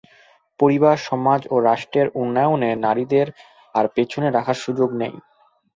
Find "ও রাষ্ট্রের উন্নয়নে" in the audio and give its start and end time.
1.49-2.71